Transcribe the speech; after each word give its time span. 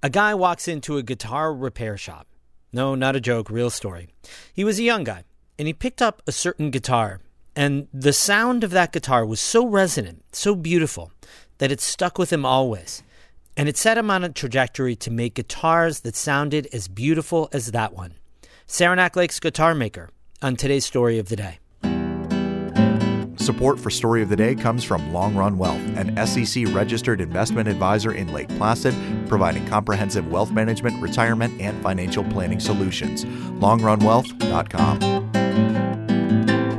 A 0.00 0.08
guy 0.08 0.32
walks 0.32 0.68
into 0.68 0.96
a 0.96 1.02
guitar 1.02 1.52
repair 1.52 1.96
shop. 1.96 2.28
No, 2.72 2.94
not 2.94 3.16
a 3.16 3.20
joke, 3.20 3.50
real 3.50 3.68
story. 3.68 4.08
He 4.54 4.62
was 4.62 4.78
a 4.78 4.84
young 4.84 5.02
guy, 5.02 5.24
and 5.58 5.66
he 5.66 5.74
picked 5.74 6.00
up 6.00 6.22
a 6.24 6.30
certain 6.30 6.70
guitar, 6.70 7.20
and 7.56 7.88
the 7.92 8.12
sound 8.12 8.62
of 8.62 8.70
that 8.70 8.92
guitar 8.92 9.26
was 9.26 9.40
so 9.40 9.66
resonant, 9.66 10.24
so 10.30 10.54
beautiful, 10.54 11.10
that 11.58 11.72
it 11.72 11.80
stuck 11.80 12.16
with 12.16 12.32
him 12.32 12.46
always. 12.46 13.02
And 13.56 13.68
it 13.68 13.76
set 13.76 13.98
him 13.98 14.08
on 14.08 14.22
a 14.22 14.28
trajectory 14.28 14.94
to 14.94 15.10
make 15.10 15.34
guitars 15.34 16.00
that 16.00 16.14
sounded 16.14 16.68
as 16.72 16.86
beautiful 16.86 17.48
as 17.52 17.72
that 17.72 17.92
one. 17.92 18.14
Saranac 18.68 19.16
Lake's 19.16 19.40
guitar 19.40 19.74
maker 19.74 20.10
on 20.40 20.54
today's 20.54 20.86
story 20.86 21.18
of 21.18 21.28
the 21.28 21.34
day. 21.34 21.58
Support 23.48 23.80
for 23.80 23.88
Story 23.88 24.20
of 24.20 24.28
the 24.28 24.36
Day 24.36 24.54
comes 24.54 24.84
from 24.84 25.10
Long 25.10 25.34
Run 25.34 25.56
Wealth, 25.56 25.80
an 25.96 26.14
SEC 26.26 26.66
registered 26.66 27.18
investment 27.18 27.66
advisor 27.66 28.12
in 28.12 28.30
Lake 28.30 28.50
Placid, 28.58 28.94
providing 29.26 29.66
comprehensive 29.68 30.30
wealth 30.30 30.50
management, 30.50 31.00
retirement, 31.00 31.58
and 31.58 31.82
financial 31.82 32.22
planning 32.24 32.60
solutions. 32.60 33.24
LongRunWealth.com. 33.24 35.00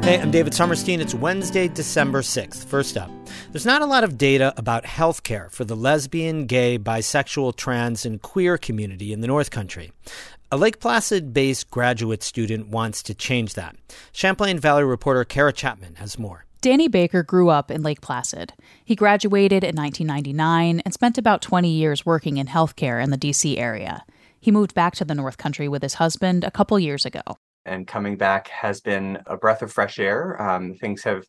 Hey, 0.03 0.20
I'm 0.21 0.29
David 0.29 0.53
Sommerstein. 0.53 0.99
It's 0.99 1.16
Wednesday, 1.16 1.67
December 1.67 2.21
6th. 2.21 2.66
First 2.66 2.98
up, 2.98 3.09
there's 3.51 3.65
not 3.65 3.81
a 3.81 3.88
lot 3.88 4.04
of 4.04 4.20
data 4.20 4.54
about 4.55 4.84
healthcare 4.84 5.49
for 5.49 5.65
the 5.65 5.76
lesbian, 5.76 6.45
gay, 6.45 6.77
bisexual, 6.77 7.55
trans, 7.55 8.05
and 8.05 8.21
queer 8.21 8.59
community 8.59 9.12
in 9.12 9.21
the 9.21 9.27
North 9.27 9.49
Country. 9.49 9.91
A 10.51 10.57
Lake 10.57 10.79
Placid 10.79 11.34
based 11.34 11.71
graduate 11.71 12.21
student 12.21 12.67
wants 12.67 13.01
to 13.01 13.15
change 13.15 13.55
that. 13.55 13.76
Champlain 14.12 14.59
Valley 14.59 14.84
reporter 14.84 15.26
Kara 15.26 15.51
Chapman 15.51 15.95
has 15.95 16.20
more. 16.20 16.45
Danny 16.62 16.90
Baker 16.90 17.23
grew 17.23 17.48
up 17.48 17.72
in 17.72 17.84
Lake 17.84 18.02
Placid. 18.02 18.52
He 18.84 18.94
graduated 18.94 19.63
in 19.63 19.77
1999 19.77 20.82
and 20.82 20.94
spent 20.94 21.18
about 21.18 21.41
20 21.41 21.70
years 21.70 22.05
working 22.05 22.35
in 22.35 22.48
healthcare 22.48 23.02
in 23.02 23.12
the 23.12 23.18
DC 23.18 23.58
area. 23.58 24.04
He 24.41 24.52
moved 24.52 24.73
back 24.73 24.94
to 24.95 25.05
the 25.05 25.16
North 25.16 25.38
Country 25.38 25.70
with 25.70 25.82
his 25.82 25.94
husband 25.95 26.44
a 26.44 26.52
couple 26.52 26.77
years 26.77 27.05
ago. 27.05 27.21
And 27.66 27.88
coming 27.88 28.18
back 28.18 28.49
has 28.49 28.82
been 28.82 29.20
a 29.26 29.38
breath 29.38 29.62
of 29.62 29.71
fresh 29.71 29.99
air. 29.99 30.41
Um, 30.41 30.74
things 30.74 31.01
have 31.04 31.24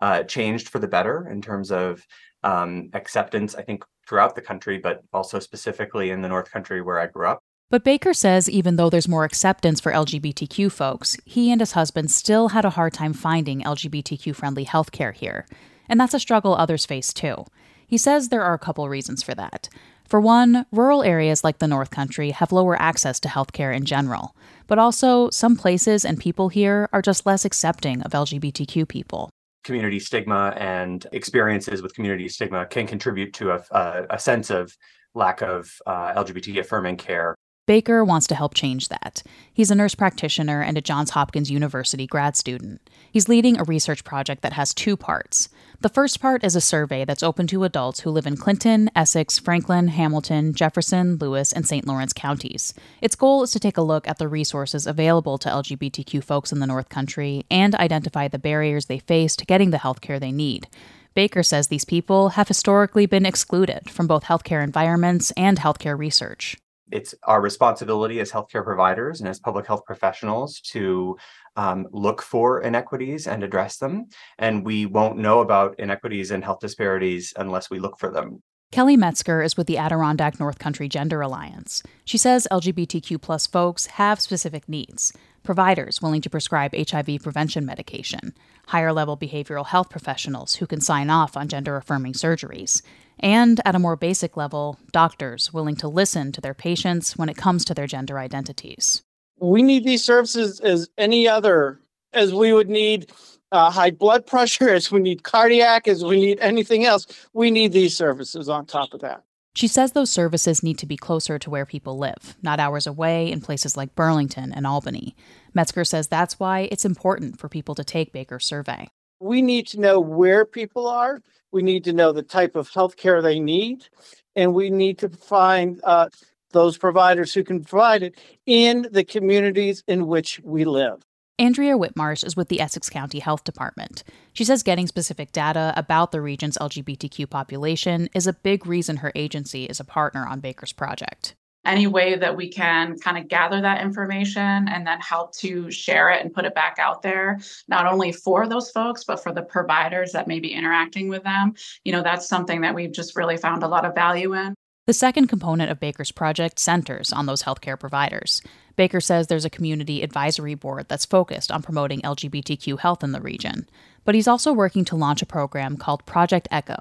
uh, 0.00 0.22
changed 0.22 0.68
for 0.68 0.78
the 0.78 0.88
better 0.88 1.28
in 1.28 1.42
terms 1.42 1.72
of 1.72 2.06
um, 2.44 2.90
acceptance, 2.92 3.56
I 3.56 3.62
think, 3.62 3.84
throughout 4.08 4.36
the 4.36 4.42
country, 4.42 4.78
but 4.78 5.02
also 5.12 5.40
specifically 5.40 6.10
in 6.10 6.22
the 6.22 6.28
North 6.28 6.52
Country 6.52 6.80
where 6.80 7.00
I 7.00 7.06
grew 7.06 7.26
up. 7.26 7.42
But 7.68 7.82
Baker 7.82 8.14
says 8.14 8.48
even 8.48 8.76
though 8.76 8.88
there's 8.88 9.08
more 9.08 9.24
acceptance 9.24 9.80
for 9.80 9.90
LGBTQ 9.90 10.70
folks, 10.70 11.16
he 11.24 11.50
and 11.50 11.60
his 11.60 11.72
husband 11.72 12.12
still 12.12 12.50
had 12.50 12.64
a 12.64 12.70
hard 12.70 12.92
time 12.92 13.12
finding 13.12 13.62
LGBTQ 13.62 14.36
friendly 14.36 14.64
healthcare 14.64 15.12
here. 15.12 15.46
And 15.88 15.98
that's 15.98 16.14
a 16.14 16.20
struggle 16.20 16.54
others 16.54 16.86
face 16.86 17.12
too. 17.12 17.44
He 17.84 17.98
says 17.98 18.28
there 18.28 18.44
are 18.44 18.54
a 18.54 18.58
couple 18.58 18.88
reasons 18.88 19.24
for 19.24 19.34
that. 19.34 19.68
For 20.08 20.20
one, 20.20 20.66
rural 20.70 21.02
areas 21.02 21.42
like 21.42 21.58
the 21.58 21.66
North 21.66 21.90
Country 21.90 22.30
have 22.30 22.52
lower 22.52 22.80
access 22.80 23.18
to 23.20 23.28
healthcare 23.28 23.74
in 23.74 23.84
general, 23.84 24.36
but 24.68 24.78
also 24.78 25.28
some 25.30 25.56
places 25.56 26.04
and 26.04 26.20
people 26.20 26.48
here 26.48 26.88
are 26.92 27.02
just 27.02 27.26
less 27.26 27.44
accepting 27.44 28.00
of 28.02 28.12
LGBTQ 28.12 28.86
people. 28.86 29.28
Community 29.64 29.98
stigma 29.98 30.54
and 30.56 31.04
experiences 31.10 31.82
with 31.82 31.94
community 31.94 32.28
stigma 32.28 32.66
can 32.66 32.86
contribute 32.86 33.34
to 33.34 33.50
a, 33.50 33.64
a, 33.72 34.06
a 34.10 34.18
sense 34.20 34.50
of 34.50 34.76
lack 35.14 35.42
of 35.42 35.68
uh, 35.86 36.14
LGBT 36.14 36.60
affirming 36.60 36.96
care 36.96 37.34
Baker 37.66 38.04
wants 38.04 38.28
to 38.28 38.36
help 38.36 38.54
change 38.54 38.88
that. 38.90 39.24
He's 39.52 39.72
a 39.72 39.74
nurse 39.74 39.96
practitioner 39.96 40.62
and 40.62 40.78
a 40.78 40.80
Johns 40.80 41.10
Hopkins 41.10 41.50
University 41.50 42.06
grad 42.06 42.36
student. 42.36 42.80
He's 43.10 43.28
leading 43.28 43.58
a 43.58 43.64
research 43.64 44.04
project 44.04 44.42
that 44.42 44.52
has 44.52 44.72
two 44.72 44.96
parts. 44.96 45.48
The 45.80 45.88
first 45.88 46.20
part 46.20 46.44
is 46.44 46.54
a 46.54 46.60
survey 46.60 47.04
that's 47.04 47.24
open 47.24 47.48
to 47.48 47.64
adults 47.64 48.00
who 48.00 48.10
live 48.10 48.24
in 48.24 48.36
Clinton, 48.36 48.88
Essex, 48.94 49.40
Franklin, 49.40 49.88
Hamilton, 49.88 50.54
Jefferson, 50.54 51.16
Lewis, 51.16 51.52
and 51.52 51.66
St. 51.66 51.84
Lawrence 51.88 52.12
counties. 52.12 52.72
Its 53.02 53.16
goal 53.16 53.42
is 53.42 53.50
to 53.50 53.58
take 53.58 53.76
a 53.76 53.82
look 53.82 54.06
at 54.06 54.18
the 54.18 54.28
resources 54.28 54.86
available 54.86 55.36
to 55.36 55.48
LGBTQ 55.48 56.22
folks 56.22 56.52
in 56.52 56.60
the 56.60 56.68
North 56.68 56.88
Country 56.88 57.44
and 57.50 57.74
identify 57.74 58.28
the 58.28 58.38
barriers 58.38 58.86
they 58.86 59.00
face 59.00 59.34
to 59.34 59.44
getting 59.44 59.70
the 59.70 59.78
health 59.78 60.00
care 60.00 60.20
they 60.20 60.32
need. 60.32 60.68
Baker 61.14 61.42
says 61.42 61.66
these 61.66 61.84
people 61.84 62.30
have 62.30 62.46
historically 62.46 63.06
been 63.06 63.26
excluded 63.26 63.90
from 63.90 64.06
both 64.06 64.24
healthcare 64.24 64.62
environments 64.62 65.32
and 65.32 65.58
healthcare 65.58 65.98
research 65.98 66.56
it's 66.90 67.14
our 67.24 67.40
responsibility 67.40 68.20
as 68.20 68.30
healthcare 68.30 68.64
providers 68.64 69.20
and 69.20 69.28
as 69.28 69.40
public 69.40 69.66
health 69.66 69.84
professionals 69.84 70.60
to 70.60 71.16
um, 71.56 71.86
look 71.90 72.22
for 72.22 72.60
inequities 72.62 73.26
and 73.26 73.42
address 73.42 73.78
them. 73.78 74.06
And 74.38 74.64
we 74.64 74.86
won't 74.86 75.18
know 75.18 75.40
about 75.40 75.78
inequities 75.78 76.30
and 76.30 76.44
health 76.44 76.60
disparities 76.60 77.32
unless 77.36 77.70
we 77.70 77.78
look 77.78 77.98
for 77.98 78.10
them. 78.10 78.42
Kelly 78.76 78.98
Metzger 78.98 79.42
is 79.42 79.56
with 79.56 79.68
the 79.68 79.78
Adirondack 79.78 80.38
North 80.38 80.58
Country 80.58 80.86
Gender 80.86 81.22
Alliance. 81.22 81.82
She 82.04 82.18
says 82.18 82.46
LGBTQ 82.52 83.18
plus 83.22 83.46
folks 83.46 83.86
have 83.86 84.20
specific 84.20 84.68
needs 84.68 85.14
providers 85.42 86.02
willing 86.02 86.20
to 86.20 86.28
prescribe 86.28 86.74
HIV 86.74 87.22
prevention 87.22 87.64
medication, 87.64 88.34
higher 88.66 88.92
level 88.92 89.16
behavioral 89.16 89.64
health 89.64 89.88
professionals 89.88 90.56
who 90.56 90.66
can 90.66 90.82
sign 90.82 91.08
off 91.08 91.38
on 91.38 91.48
gender 91.48 91.78
affirming 91.78 92.12
surgeries, 92.12 92.82
and 93.18 93.62
at 93.64 93.74
a 93.74 93.78
more 93.78 93.96
basic 93.96 94.36
level, 94.36 94.78
doctors 94.92 95.54
willing 95.54 95.76
to 95.76 95.88
listen 95.88 96.30
to 96.32 96.42
their 96.42 96.52
patients 96.52 97.16
when 97.16 97.30
it 97.30 97.36
comes 97.38 97.64
to 97.64 97.72
their 97.72 97.86
gender 97.86 98.18
identities. 98.18 99.02
We 99.40 99.62
need 99.62 99.84
these 99.84 100.04
services 100.04 100.60
as 100.60 100.90
any 100.98 101.26
other, 101.26 101.80
as 102.12 102.34
we 102.34 102.52
would 102.52 102.68
need 102.68 103.10
uh, 103.56 103.70
high 103.70 103.90
blood 103.90 104.26
pressure, 104.26 104.68
as 104.68 104.92
we 104.92 105.00
need 105.00 105.22
cardiac, 105.22 105.88
as 105.88 106.04
we 106.04 106.20
need 106.20 106.38
anything 106.40 106.84
else. 106.84 107.06
We 107.32 107.50
need 107.50 107.72
these 107.72 107.96
services 107.96 108.48
on 108.48 108.66
top 108.66 108.92
of 108.92 109.00
that. 109.00 109.24
She 109.54 109.68
says 109.68 109.92
those 109.92 110.12
services 110.12 110.62
need 110.62 110.76
to 110.78 110.86
be 110.86 110.98
closer 110.98 111.38
to 111.38 111.48
where 111.48 111.64
people 111.64 111.96
live, 111.96 112.36
not 112.42 112.60
hours 112.60 112.86
away 112.86 113.32
in 113.32 113.40
places 113.40 113.74
like 113.74 113.94
Burlington 113.94 114.52
and 114.52 114.66
Albany. 114.66 115.16
Metzger 115.54 115.84
says 115.84 116.08
that's 116.08 116.38
why 116.38 116.68
it's 116.70 116.84
important 116.84 117.40
for 117.40 117.48
people 117.48 117.74
to 117.76 117.82
take 117.82 118.12
Baker's 118.12 118.44
survey. 118.44 118.86
We 119.18 119.40
need 119.40 119.66
to 119.68 119.80
know 119.80 119.98
where 119.98 120.44
people 120.44 120.86
are. 120.86 121.22
We 121.52 121.62
need 121.62 121.84
to 121.84 121.94
know 121.94 122.12
the 122.12 122.22
type 122.22 122.54
of 122.54 122.68
health 122.68 122.98
care 122.98 123.22
they 123.22 123.40
need. 123.40 123.86
And 124.34 124.52
we 124.52 124.68
need 124.68 124.98
to 124.98 125.08
find 125.08 125.80
uh, 125.84 126.10
those 126.52 126.76
providers 126.76 127.32
who 127.32 127.42
can 127.42 127.64
provide 127.64 128.02
it 128.02 128.18
in 128.44 128.86
the 128.90 129.04
communities 129.04 129.82
in 129.88 130.06
which 130.06 130.38
we 130.44 130.66
live. 130.66 131.05
Andrea 131.38 131.76
Whitmarsh 131.76 132.24
is 132.24 132.34
with 132.34 132.48
the 132.48 132.62
Essex 132.62 132.88
County 132.88 133.18
Health 133.18 133.44
Department. 133.44 134.02
She 134.32 134.42
says 134.42 134.62
getting 134.62 134.86
specific 134.86 135.32
data 135.32 135.74
about 135.76 136.10
the 136.10 136.22
region's 136.22 136.56
LGBTQ 136.56 137.28
population 137.28 138.08
is 138.14 138.26
a 138.26 138.32
big 138.32 138.66
reason 138.66 138.98
her 138.98 139.12
agency 139.14 139.64
is 139.66 139.78
a 139.78 139.84
partner 139.84 140.26
on 140.26 140.40
Baker's 140.40 140.72
project. 140.72 141.34
Any 141.66 141.88
way 141.88 142.16
that 142.16 142.36
we 142.36 142.48
can 142.48 142.98
kind 143.00 143.18
of 143.18 143.28
gather 143.28 143.60
that 143.60 143.82
information 143.82 144.66
and 144.68 144.86
then 144.86 144.98
help 145.00 145.36
to 145.38 145.70
share 145.70 146.08
it 146.08 146.24
and 146.24 146.32
put 146.32 146.46
it 146.46 146.54
back 146.54 146.76
out 146.78 147.02
there, 147.02 147.38
not 147.68 147.86
only 147.86 148.12
for 148.12 148.48
those 148.48 148.70
folks, 148.70 149.04
but 149.04 149.22
for 149.22 149.32
the 149.32 149.42
providers 149.42 150.12
that 150.12 150.28
may 150.28 150.40
be 150.40 150.54
interacting 150.54 151.08
with 151.08 151.24
them, 151.24 151.52
you 151.84 151.92
know, 151.92 152.02
that's 152.02 152.26
something 152.26 152.62
that 152.62 152.74
we've 152.74 152.92
just 152.92 153.14
really 153.14 153.36
found 153.36 153.62
a 153.62 153.68
lot 153.68 153.84
of 153.84 153.94
value 153.94 154.32
in. 154.32 154.54
The 154.86 154.92
second 154.92 155.26
component 155.26 155.68
of 155.68 155.80
Baker's 155.80 156.12
project 156.12 156.60
centers 156.60 157.12
on 157.12 157.26
those 157.26 157.42
healthcare 157.42 157.78
providers. 157.78 158.40
Baker 158.76 159.00
says 159.00 159.26
there's 159.26 159.44
a 159.44 159.50
community 159.50 160.00
advisory 160.00 160.54
board 160.54 160.86
that's 160.88 161.04
focused 161.04 161.50
on 161.50 161.60
promoting 161.60 162.00
LGBTQ 162.02 162.78
health 162.78 163.02
in 163.02 163.10
the 163.10 163.20
region, 163.20 163.68
but 164.04 164.14
he's 164.14 164.28
also 164.28 164.52
working 164.52 164.84
to 164.84 164.94
launch 164.94 165.22
a 165.22 165.26
program 165.26 165.76
called 165.76 166.06
Project 166.06 166.46
Echo. 166.52 166.76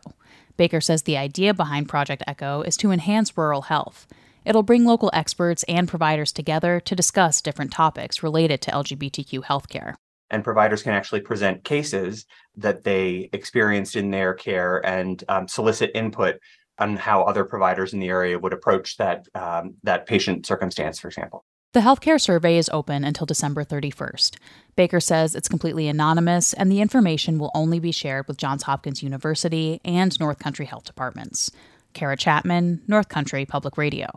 Baker 0.56 0.82
says 0.82 1.02
the 1.02 1.18
idea 1.18 1.52
behind 1.52 1.90
Project 1.90 2.22
Echo 2.28 2.62
is 2.62 2.78
to 2.78 2.92
enhance 2.92 3.36
rural 3.36 3.64
health. 3.64 4.06
It'll 4.46 4.62
bring 4.62 4.86
local 4.86 5.10
experts 5.12 5.64
and 5.64 5.88
providers 5.88 6.32
together 6.32 6.80
to 6.82 6.96
discuss 6.96 7.42
different 7.42 7.72
topics 7.72 8.22
related 8.22 8.62
to 8.62 8.72
LGBTQ 8.72 9.46
healthcare. 9.46 9.96
And 10.30 10.44
providers 10.44 10.84
can 10.84 10.94
actually 10.94 11.22
present 11.22 11.64
cases 11.64 12.28
that 12.58 12.84
they 12.84 13.30
experienced 13.34 13.96
in 13.96 14.12
their 14.12 14.36
care 14.36 14.86
and 14.86 15.24
um, 15.28 15.48
solicit 15.48 15.90
input 15.96 16.40
on 16.78 16.98
how 16.98 17.24
other 17.24 17.46
providers 17.46 17.94
in 17.94 18.00
the 18.00 18.10
area 18.10 18.38
would 18.38 18.54
approach 18.54 18.98
that 18.98 19.28
um, 19.36 19.76
that 19.84 20.06
patient 20.06 20.46
circumstance, 20.46 21.00
for 21.00 21.08
example. 21.08 21.46
The 21.74 21.82
healthcare 21.82 22.22
survey 22.22 22.58
is 22.58 22.70
open 22.70 23.04
until 23.04 23.26
December 23.26 23.66
31st. 23.66 24.38
Baker 24.78 25.02
says 25.02 25.36
it's 25.36 25.50
completely 25.50 25.90
anonymous 25.90 26.54
and 26.54 26.72
the 26.72 26.80
information 26.80 27.38
will 27.38 27.52
only 27.54 27.80
be 27.80 27.92
shared 27.92 28.30
with 28.30 28.38
Johns 28.38 28.64
Hopkins 28.64 29.04
University 29.04 29.82
and 29.84 30.18
North 30.18 30.40
Country 30.40 30.66
Health 30.66 30.86
Departments. 30.86 31.52
Kara 31.94 32.16
Chapman, 32.16 32.82
North 32.88 33.10
Country 33.10 33.46
Public 33.46 33.78
Radio. 33.78 34.08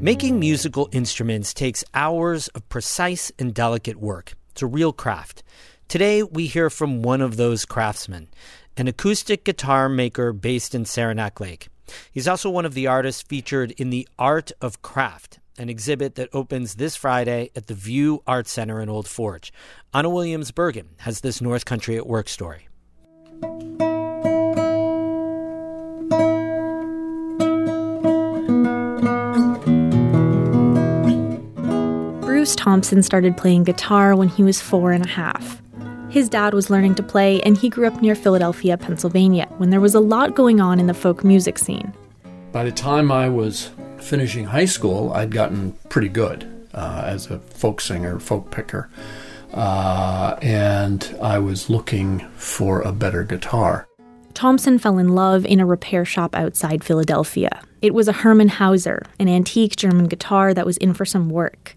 Making 0.00 0.38
musical 0.38 0.88
instruments 0.92 1.52
takes 1.52 1.82
hours 1.92 2.46
of 2.48 2.68
precise 2.68 3.32
and 3.36 3.52
delicate 3.52 3.96
work. 3.96 4.34
It's 4.52 4.62
a 4.62 4.66
real 4.66 4.92
craft. 4.92 5.42
Today, 5.88 6.22
we 6.22 6.46
hear 6.46 6.70
from 6.70 7.02
one 7.02 7.20
of 7.20 7.36
those 7.36 7.64
craftsmen, 7.64 8.28
an 8.76 8.86
acoustic 8.86 9.42
guitar 9.42 9.88
maker 9.88 10.32
based 10.32 10.72
in 10.72 10.84
Saranac 10.84 11.40
Lake. 11.40 11.66
He's 12.12 12.28
also 12.28 12.48
one 12.48 12.64
of 12.64 12.74
the 12.74 12.86
artists 12.86 13.22
featured 13.22 13.72
in 13.72 13.90
The 13.90 14.06
Art 14.20 14.52
of 14.60 14.82
Craft, 14.82 15.40
an 15.58 15.68
exhibit 15.68 16.14
that 16.14 16.28
opens 16.32 16.76
this 16.76 16.94
Friday 16.94 17.50
at 17.56 17.66
the 17.66 17.74
View 17.74 18.22
Art 18.24 18.46
Center 18.46 18.80
in 18.80 18.88
Old 18.88 19.08
Forge. 19.08 19.52
Anna 19.92 20.10
Williams 20.10 20.52
Bergen 20.52 20.90
has 20.98 21.22
this 21.22 21.40
North 21.40 21.64
Country 21.64 21.96
at 21.96 22.06
Work 22.06 22.28
story. 22.28 22.67
Thompson 32.68 33.02
started 33.02 33.34
playing 33.34 33.64
guitar 33.64 34.14
when 34.14 34.28
he 34.28 34.42
was 34.42 34.60
four 34.60 34.92
and 34.92 35.02
a 35.02 35.08
half. 35.08 35.62
His 36.10 36.28
dad 36.28 36.52
was 36.52 36.68
learning 36.68 36.96
to 36.96 37.02
play, 37.02 37.40
and 37.40 37.56
he 37.56 37.70
grew 37.70 37.86
up 37.86 38.02
near 38.02 38.14
Philadelphia, 38.14 38.76
Pennsylvania, 38.76 39.46
when 39.56 39.70
there 39.70 39.80
was 39.80 39.94
a 39.94 40.00
lot 40.00 40.34
going 40.34 40.60
on 40.60 40.78
in 40.78 40.86
the 40.86 40.92
folk 40.92 41.24
music 41.24 41.56
scene. 41.56 41.94
By 42.52 42.64
the 42.64 42.70
time 42.70 43.10
I 43.10 43.30
was 43.30 43.70
finishing 43.96 44.44
high 44.44 44.66
school, 44.66 45.14
I'd 45.14 45.30
gotten 45.30 45.72
pretty 45.88 46.10
good 46.10 46.46
uh, 46.74 47.04
as 47.06 47.30
a 47.30 47.38
folk 47.38 47.80
singer, 47.80 48.20
folk 48.20 48.50
picker, 48.50 48.90
uh, 49.54 50.36
and 50.42 51.16
I 51.22 51.38
was 51.38 51.70
looking 51.70 52.18
for 52.36 52.82
a 52.82 52.92
better 52.92 53.24
guitar. 53.24 53.88
Thompson 54.34 54.78
fell 54.78 54.98
in 54.98 55.14
love 55.14 55.46
in 55.46 55.58
a 55.58 55.64
repair 55.64 56.04
shop 56.04 56.34
outside 56.34 56.84
Philadelphia. 56.84 57.62
It 57.80 57.94
was 57.94 58.08
a 58.08 58.12
Hermann 58.12 58.48
Hauser, 58.48 59.06
an 59.18 59.26
antique 59.26 59.76
German 59.76 60.04
guitar 60.04 60.52
that 60.52 60.66
was 60.66 60.76
in 60.76 60.92
for 60.92 61.06
some 61.06 61.30
work. 61.30 61.74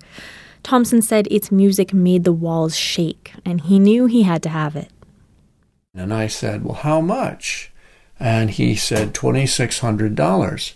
Thompson 0.63 1.01
said 1.01 1.27
its 1.29 1.51
music 1.51 1.93
made 1.93 2.23
the 2.23 2.33
walls 2.33 2.75
shake, 2.75 3.33
and 3.43 3.61
he 3.61 3.79
knew 3.79 4.05
he 4.05 4.23
had 4.23 4.43
to 4.43 4.49
have 4.49 4.75
it. 4.75 4.89
And 5.93 6.13
I 6.13 6.27
said, 6.27 6.63
Well, 6.63 6.75
how 6.75 7.01
much? 7.01 7.71
And 8.19 8.51
he 8.51 8.75
said, 8.75 9.13
$2,600. 9.13 10.73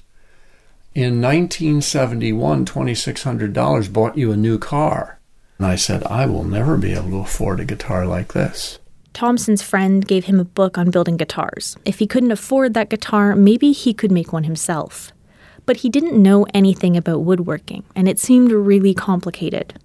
In 0.96 1.22
1971, 1.22 2.66
$2,600 2.66 3.94
bought 3.94 4.18
you 4.18 4.32
a 4.32 4.38
new 4.38 4.58
car. 4.58 5.20
And 5.58 5.68
I 5.68 5.76
said, 5.76 6.04
I 6.06 6.26
will 6.26 6.44
never 6.44 6.78
be 6.78 6.94
able 6.94 7.12
to 7.12 7.20
afford 7.20 7.60
a 7.60 7.66
guitar 7.66 8.06
like 8.06 8.34
this. 8.34 8.80
Thompson's 9.14 9.62
friend 9.62 10.06
gave 10.06 10.26
him 10.26 10.40
a 10.40 10.46
book 10.46 10.78
on 10.78 10.90
building 10.90 11.16
guitars. 11.16 11.78
If 11.86 12.00
he 12.00 12.08
couldn't 12.08 12.32
afford 12.32 12.74
that 12.74 12.90
guitar, 12.90 13.36
maybe 13.36 13.72
he 13.72 13.94
could 13.94 14.12
make 14.12 14.34
one 14.34 14.44
himself 14.44 15.14
but 15.66 15.78
he 15.78 15.90
didn't 15.90 16.22
know 16.22 16.46
anything 16.54 16.96
about 16.96 17.22
woodworking, 17.22 17.84
and 17.96 18.08
it 18.08 18.20
seemed 18.20 18.52
really 18.52 18.94
complicated. 18.94 19.80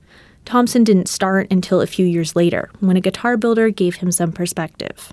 Thompson 0.45 0.85
didn't 0.85 1.09
start 1.09 1.51
until 1.51 1.81
a 1.81 1.87
few 1.87 2.07
years 2.07 2.35
later, 2.35 2.71
when 2.81 2.97
a 2.97 3.01
guitar 3.01 3.37
builder 3.37 3.71
gave 3.71 3.97
him 3.97 4.11
some 4.11 4.33
perspective. 4.33 5.13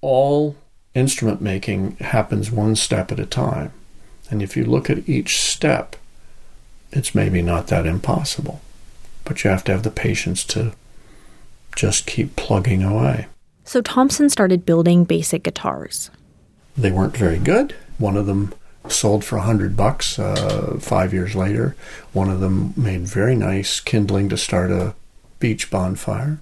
All 0.00 0.56
instrument 0.94 1.40
making 1.40 1.96
happens 1.96 2.50
one 2.50 2.76
step 2.76 3.10
at 3.10 3.20
a 3.20 3.26
time. 3.26 3.72
And 4.30 4.42
if 4.42 4.56
you 4.56 4.64
look 4.64 4.88
at 4.88 5.08
each 5.08 5.38
step, 5.40 5.96
it's 6.92 7.14
maybe 7.14 7.42
not 7.42 7.66
that 7.68 7.86
impossible. 7.86 8.60
But 9.24 9.42
you 9.42 9.50
have 9.50 9.64
to 9.64 9.72
have 9.72 9.82
the 9.82 9.90
patience 9.90 10.44
to 10.44 10.72
just 11.76 12.06
keep 12.06 12.36
plugging 12.36 12.82
away. 12.82 13.26
So 13.64 13.80
Thompson 13.80 14.30
started 14.30 14.64
building 14.64 15.04
basic 15.04 15.42
guitars. 15.42 16.10
They 16.76 16.90
weren't 16.90 17.16
very 17.16 17.38
good. 17.38 17.74
One 17.98 18.16
of 18.16 18.26
them 18.26 18.54
sold 18.88 19.24
for 19.24 19.36
a 19.36 19.42
hundred 19.42 19.76
bucks 19.76 20.18
uh, 20.18 20.76
five 20.80 21.12
years 21.12 21.34
later. 21.34 21.76
One 22.12 22.30
of 22.30 22.40
them 22.40 22.74
made 22.76 23.02
very 23.02 23.34
nice 23.34 23.80
kindling 23.80 24.28
to 24.28 24.36
start 24.36 24.70
a 24.70 24.94
beach 25.38 25.70
bonfire. 25.70 26.40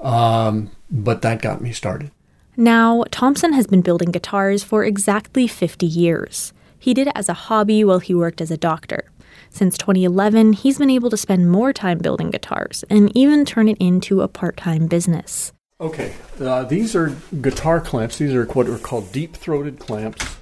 Um, 0.00 0.70
but 0.90 1.22
that 1.22 1.42
got 1.42 1.60
me 1.60 1.72
started. 1.72 2.10
Now, 2.56 3.04
Thompson 3.10 3.52
has 3.52 3.66
been 3.66 3.82
building 3.82 4.10
guitars 4.10 4.64
for 4.64 4.84
exactly 4.84 5.46
50 5.46 5.86
years. 5.86 6.52
He 6.78 6.94
did 6.94 7.08
it 7.08 7.12
as 7.14 7.28
a 7.28 7.34
hobby 7.34 7.84
while 7.84 7.98
he 7.98 8.14
worked 8.14 8.40
as 8.40 8.50
a 8.50 8.56
doctor. 8.56 9.10
Since 9.50 9.78
2011, 9.78 10.54
he's 10.54 10.78
been 10.78 10.90
able 10.90 11.10
to 11.10 11.16
spend 11.16 11.50
more 11.50 11.72
time 11.72 11.98
building 11.98 12.30
guitars 12.30 12.84
and 12.88 13.14
even 13.16 13.44
turn 13.44 13.68
it 13.68 13.78
into 13.78 14.22
a 14.22 14.28
part 14.28 14.56
time 14.56 14.86
business. 14.86 15.52
Okay, 15.80 16.14
uh, 16.40 16.64
these 16.64 16.96
are 16.96 17.14
guitar 17.42 17.80
clamps. 17.80 18.18
These 18.18 18.32
are 18.32 18.44
what 18.46 18.68
are 18.68 18.78
called 18.78 19.12
deep 19.12 19.34
throated 19.34 19.78
clamps. 19.78 20.36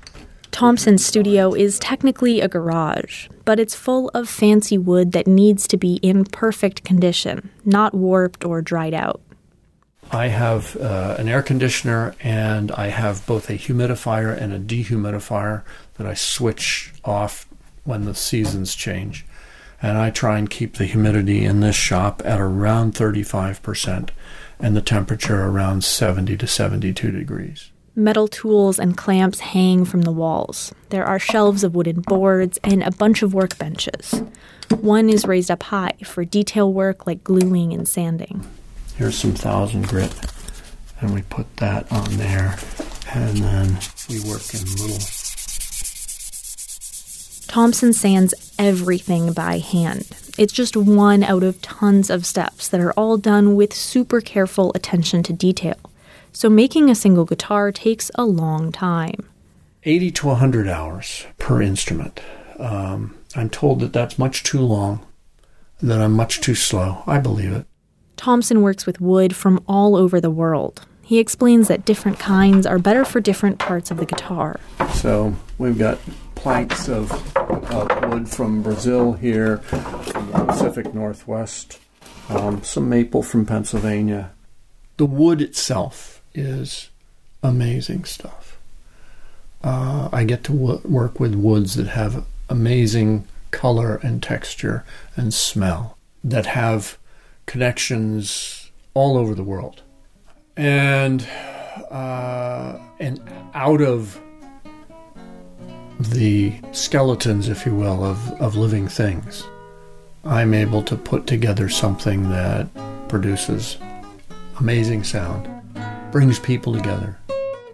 Thompson's 0.54 1.04
studio 1.04 1.52
is 1.52 1.80
technically 1.80 2.40
a 2.40 2.46
garage, 2.46 3.26
but 3.44 3.58
it's 3.58 3.74
full 3.74 4.08
of 4.10 4.28
fancy 4.28 4.78
wood 4.78 5.10
that 5.10 5.26
needs 5.26 5.66
to 5.66 5.76
be 5.76 5.94
in 5.96 6.24
perfect 6.24 6.84
condition, 6.84 7.50
not 7.64 7.92
warped 7.92 8.44
or 8.44 8.62
dried 8.62 8.94
out. 8.94 9.20
I 10.12 10.28
have 10.28 10.76
uh, 10.76 11.16
an 11.18 11.28
air 11.28 11.42
conditioner 11.42 12.14
and 12.20 12.70
I 12.70 12.86
have 12.86 13.26
both 13.26 13.50
a 13.50 13.54
humidifier 13.54 14.40
and 14.40 14.52
a 14.52 14.60
dehumidifier 14.60 15.64
that 15.94 16.06
I 16.06 16.14
switch 16.14 16.92
off 17.04 17.48
when 17.82 18.04
the 18.04 18.14
seasons 18.14 18.76
change. 18.76 19.26
And 19.82 19.98
I 19.98 20.10
try 20.10 20.38
and 20.38 20.48
keep 20.48 20.76
the 20.76 20.86
humidity 20.86 21.44
in 21.44 21.58
this 21.58 21.74
shop 21.74 22.22
at 22.24 22.40
around 22.40 22.94
35% 22.94 24.10
and 24.60 24.76
the 24.76 24.80
temperature 24.80 25.46
around 25.46 25.82
70 25.82 26.36
to 26.36 26.46
72 26.46 27.10
degrees. 27.10 27.72
Metal 27.96 28.26
tools 28.26 28.80
and 28.80 28.96
clamps 28.96 29.38
hang 29.38 29.84
from 29.84 30.02
the 30.02 30.10
walls. 30.10 30.74
There 30.88 31.04
are 31.04 31.20
shelves 31.20 31.62
of 31.62 31.76
wooden 31.76 32.00
boards 32.00 32.58
and 32.64 32.82
a 32.82 32.90
bunch 32.90 33.22
of 33.22 33.30
workbenches. 33.30 34.28
One 34.80 35.08
is 35.08 35.24
raised 35.24 35.48
up 35.48 35.62
high 35.62 35.92
for 36.04 36.24
detail 36.24 36.72
work 36.72 37.06
like 37.06 37.22
gluing 37.22 37.72
and 37.72 37.86
sanding. 37.86 38.44
Here's 38.96 39.16
some 39.16 39.34
thousand 39.34 39.86
grit, 39.86 40.12
and 41.00 41.14
we 41.14 41.22
put 41.22 41.56
that 41.58 41.90
on 41.92 42.16
there, 42.16 42.58
and 43.14 43.38
then 43.38 43.78
we 44.08 44.18
work 44.28 44.52
in 44.52 44.64
little. 44.74 44.98
Thompson 47.46 47.92
sands 47.92 48.34
everything 48.58 49.32
by 49.32 49.58
hand. 49.58 50.08
It's 50.36 50.52
just 50.52 50.76
one 50.76 51.22
out 51.22 51.44
of 51.44 51.62
tons 51.62 52.10
of 52.10 52.26
steps 52.26 52.66
that 52.70 52.80
are 52.80 52.92
all 52.94 53.18
done 53.18 53.54
with 53.54 53.72
super 53.72 54.20
careful 54.20 54.72
attention 54.74 55.22
to 55.22 55.32
detail 55.32 55.76
so 56.34 56.50
making 56.50 56.90
a 56.90 56.94
single 56.94 57.24
guitar 57.24 57.70
takes 57.72 58.10
a 58.16 58.24
long 58.24 58.72
time. 58.72 59.30
80 59.84 60.10
to 60.10 60.26
100 60.26 60.68
hours 60.68 61.26
per 61.38 61.62
instrument. 61.62 62.20
Um, 62.58 63.16
I'm 63.36 63.48
told 63.48 63.80
that 63.80 63.92
that's 63.92 64.18
much 64.18 64.42
too 64.42 64.60
long, 64.60 65.06
that 65.80 66.00
I'm 66.00 66.12
much 66.12 66.40
too 66.40 66.54
slow. 66.54 67.04
I 67.06 67.20
believe 67.20 67.52
it. 67.52 67.66
Thompson 68.16 68.62
works 68.62 68.84
with 68.84 69.00
wood 69.00 69.34
from 69.34 69.62
all 69.68 69.96
over 69.96 70.20
the 70.20 70.30
world. 70.30 70.86
He 71.02 71.18
explains 71.18 71.68
that 71.68 71.84
different 71.84 72.18
kinds 72.18 72.66
are 72.66 72.78
better 72.78 73.04
for 73.04 73.20
different 73.20 73.58
parts 73.58 73.90
of 73.90 73.98
the 73.98 74.06
guitar. 74.06 74.58
So 74.94 75.34
we've 75.58 75.78
got 75.78 75.98
planks 76.34 76.88
of, 76.88 77.12
of 77.36 78.10
wood 78.10 78.28
from 78.28 78.62
Brazil 78.62 79.12
here, 79.12 79.58
from 79.58 80.32
the 80.32 80.44
Pacific 80.46 80.94
Northwest, 80.94 81.78
um, 82.30 82.62
some 82.62 82.88
maple 82.88 83.22
from 83.22 83.44
Pennsylvania. 83.44 84.32
The 84.96 85.06
wood 85.06 85.42
itself 85.42 86.13
is 86.34 86.90
amazing 87.42 88.04
stuff. 88.04 88.58
Uh, 89.62 90.08
I 90.12 90.24
get 90.24 90.44
to 90.44 90.52
w- 90.52 90.80
work 90.84 91.20
with 91.20 91.34
woods 91.34 91.74
that 91.76 91.88
have 91.88 92.24
amazing 92.48 93.26
color 93.50 93.96
and 94.02 94.22
texture 94.22 94.84
and 95.16 95.32
smell, 95.32 95.96
that 96.22 96.46
have 96.46 96.98
connections 97.46 98.70
all 98.94 99.16
over 99.16 99.34
the 99.34 99.42
world. 99.42 99.82
And 100.56 101.26
uh, 101.90 102.78
and 103.00 103.20
out 103.54 103.80
of 103.80 104.20
the 105.98 106.52
skeletons, 106.72 107.48
if 107.48 107.64
you 107.66 107.74
will, 107.74 108.04
of, 108.04 108.30
of 108.40 108.56
living 108.56 108.88
things, 108.88 109.44
I'm 110.24 110.54
able 110.54 110.82
to 110.84 110.96
put 110.96 111.26
together 111.26 111.68
something 111.68 112.30
that 112.30 112.68
produces 113.08 113.76
amazing 114.58 115.04
sound 115.04 115.53
brings 116.14 116.38
people 116.38 116.72
together. 116.72 117.18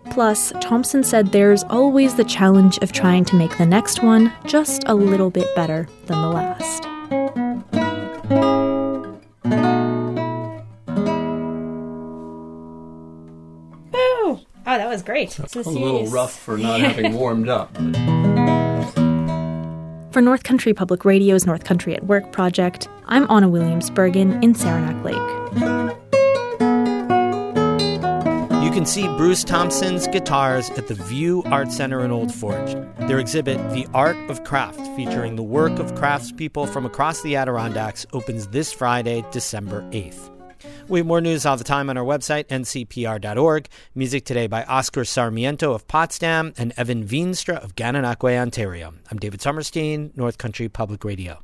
Plus, 0.09 0.51
Thompson 0.63 1.05
said 1.05 1.31
there's 1.31 1.63
always 1.65 2.15
the 2.15 2.25
challenge 2.25 2.79
of 2.79 2.91
trying 2.91 3.23
to 3.27 3.37
make 3.37 3.59
the 3.59 3.67
next 3.67 4.03
one 4.03 4.33
just 4.47 4.83
a 4.87 4.95
little 4.95 5.29
bit 5.29 5.47
better 5.55 5.87
than 6.07 6.23
the 6.23 6.29
last. 6.31 6.85
Oh, 13.93 14.41
oh 14.41 14.41
that 14.65 14.89
was 14.89 15.03
great. 15.03 15.33
So 15.33 15.45
a 15.61 15.69
little 15.69 16.07
rough 16.07 16.35
for 16.35 16.57
not 16.57 16.81
having 16.89 17.13
warmed 17.13 17.51
up. 17.51 17.77
For 20.15 20.23
North 20.23 20.45
Country 20.45 20.73
Public 20.73 21.05
Radio's 21.05 21.45
North 21.45 21.65
Country 21.65 21.95
at 21.95 22.05
Work 22.05 22.33
project, 22.33 22.89
I'm 23.05 23.31
Anna 23.31 23.51
Williams 23.51 23.91
Bergen 23.91 24.43
in 24.43 24.55
Saranac 24.55 25.05
Lake. 25.05 26.20
You 28.71 28.77
can 28.77 28.87
see 28.87 29.09
Bruce 29.09 29.43
Thompson's 29.43 30.07
guitars 30.07 30.71
at 30.71 30.87
the 30.87 30.95
View 30.95 31.43
Art 31.47 31.73
Center 31.73 32.05
in 32.05 32.13
Old 32.13 32.33
Forge. 32.33 32.75
Their 33.09 33.19
exhibit, 33.19 33.59
The 33.73 33.89
Art 33.93 34.17
of 34.31 34.45
Craft, 34.45 34.79
featuring 34.95 35.35
the 35.35 35.43
work 35.43 35.81
of 35.81 35.95
craftspeople 35.95 36.69
from 36.69 36.87
across 36.87 37.21
the 37.23 37.35
Adirondacks, 37.35 38.07
opens 38.13 38.47
this 38.47 38.73
Friday, 38.73 39.25
December 39.33 39.83
8th. 39.91 40.31
We 40.87 41.01
have 41.01 41.07
more 41.09 41.21
news 41.21 41.45
all 41.45 41.57
the 41.57 41.65
time 41.65 41.91
on 41.91 41.99
our 41.99 42.05
website, 42.05 42.45
ncpr.org. 42.45 43.67
Music 43.97 44.25
today 44.25 44.47
by 44.47 44.63
Oscar 44.63 45.05
Sarmiento 45.05 45.73
of 45.73 45.89
Potsdam 45.89 46.53
and 46.57 46.73
Evan 46.77 47.05
Veenstra 47.05 47.57
of 47.57 47.75
Gananoque, 47.75 48.39
Ontario. 48.39 48.95
I'm 49.11 49.19
David 49.19 49.41
Sommerstein, 49.41 50.13
North 50.15 50.39
Country 50.39 50.69
Public 50.69 51.03
Radio. 51.03 51.43